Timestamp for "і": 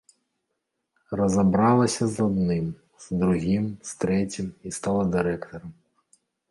4.69-4.79